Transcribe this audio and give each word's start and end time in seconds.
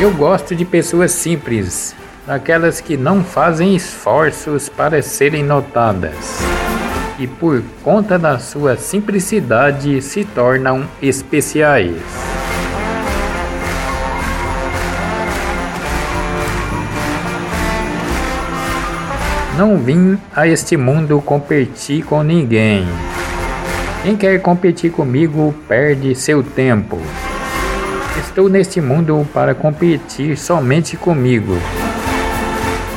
Eu 0.00 0.12
gosto 0.12 0.54
de 0.54 0.64
pessoas 0.64 1.10
simples, 1.10 1.94
daquelas 2.24 2.80
que 2.80 2.96
não 2.96 3.24
fazem 3.24 3.74
esforços 3.74 4.68
para 4.68 5.02
serem 5.02 5.42
notadas 5.42 6.57
e, 7.18 7.26
por 7.26 7.62
conta 7.82 8.18
da 8.18 8.38
sua 8.38 8.76
simplicidade, 8.76 10.00
se 10.00 10.24
tornam 10.24 10.84
especiais. 11.02 11.96
Não 19.58 19.76
vim 19.76 20.16
a 20.36 20.46
este 20.46 20.76
mundo 20.76 21.20
competir 21.20 22.04
com 22.04 22.22
ninguém. 22.22 22.86
Quem 24.04 24.16
quer 24.16 24.40
competir 24.40 24.92
comigo 24.92 25.52
perde 25.66 26.14
seu 26.14 26.44
tempo. 26.44 26.96
Estou 28.20 28.48
neste 28.48 28.80
mundo 28.80 29.26
para 29.34 29.56
competir 29.56 30.36
somente 30.36 30.96
comigo, 30.96 31.56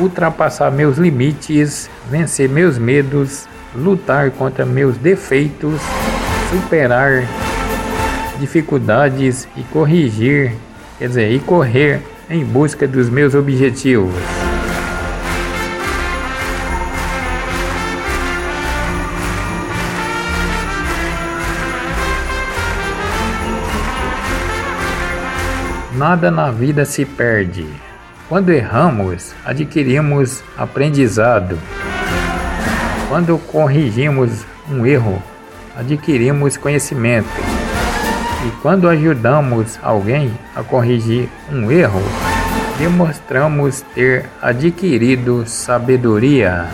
ultrapassar 0.00 0.72
meus 0.72 0.98
limites, 0.98 1.88
vencer 2.10 2.48
meus 2.48 2.76
medos, 2.76 3.46
lutar 3.74 4.30
contra 4.30 4.64
meus 4.64 4.96
defeitos, 4.96 5.80
superar 6.50 7.24
dificuldades 8.38 9.48
e 9.56 9.62
corrigir, 9.64 10.54
quer 10.98 11.08
dizer, 11.08 11.32
e 11.32 11.38
correr 11.40 12.02
em 12.30 12.44
busca 12.44 12.86
dos 12.86 13.08
meus 13.08 13.34
objetivos. 13.34 14.14
Nada 25.98 26.30
na 26.30 26.48
vida 26.52 26.84
se 26.84 27.04
perde. 27.04 27.66
Quando 28.28 28.50
erramos, 28.50 29.34
adquirimos 29.44 30.44
aprendizado. 30.56 31.58
Quando 33.08 33.38
corrigimos 33.38 34.44
um 34.70 34.84
erro, 34.84 35.22
adquirimos 35.74 36.58
conhecimento. 36.58 37.28
E 38.46 38.50
quando 38.60 38.86
ajudamos 38.86 39.78
alguém 39.82 40.30
a 40.54 40.62
corrigir 40.62 41.26
um 41.50 41.72
erro, 41.72 42.02
demonstramos 42.78 43.80
ter 43.94 44.26
adquirido 44.42 45.44
sabedoria. 45.46 46.68